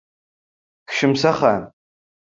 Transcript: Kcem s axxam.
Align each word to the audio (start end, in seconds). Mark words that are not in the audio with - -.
Kcem 0.89 1.13
s 1.21 1.23
axxam. 1.31 1.63